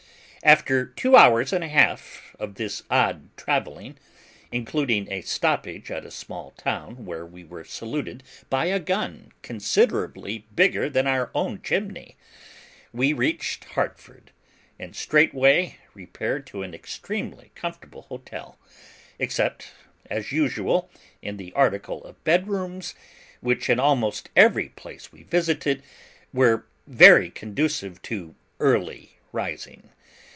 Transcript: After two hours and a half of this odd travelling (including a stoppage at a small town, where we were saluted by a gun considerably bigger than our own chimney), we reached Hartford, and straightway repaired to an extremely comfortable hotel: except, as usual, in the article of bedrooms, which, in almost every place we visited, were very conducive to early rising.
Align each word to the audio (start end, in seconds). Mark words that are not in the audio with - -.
After 0.43 0.87
two 0.87 1.15
hours 1.15 1.53
and 1.53 1.63
a 1.63 1.67
half 1.67 2.33
of 2.39 2.55
this 2.55 2.81
odd 2.89 3.29
travelling 3.37 3.99
(including 4.51 5.07
a 5.11 5.21
stoppage 5.21 5.91
at 5.91 6.03
a 6.03 6.09
small 6.09 6.49
town, 6.57 7.05
where 7.05 7.23
we 7.27 7.43
were 7.43 7.63
saluted 7.63 8.23
by 8.49 8.65
a 8.65 8.79
gun 8.79 9.33
considerably 9.43 10.47
bigger 10.55 10.89
than 10.89 11.05
our 11.05 11.29
own 11.35 11.61
chimney), 11.61 12.17
we 12.91 13.13
reached 13.13 13.65
Hartford, 13.65 14.31
and 14.79 14.95
straightway 14.95 15.77
repaired 15.93 16.47
to 16.47 16.63
an 16.63 16.73
extremely 16.73 17.51
comfortable 17.53 18.01
hotel: 18.09 18.57
except, 19.19 19.71
as 20.07 20.31
usual, 20.31 20.89
in 21.21 21.37
the 21.37 21.53
article 21.53 22.03
of 22.03 22.21
bedrooms, 22.23 22.95
which, 23.41 23.69
in 23.69 23.79
almost 23.79 24.29
every 24.35 24.69
place 24.69 25.11
we 25.11 25.21
visited, 25.21 25.83
were 26.33 26.65
very 26.87 27.29
conducive 27.29 28.01
to 28.01 28.33
early 28.59 29.19
rising. 29.31 29.91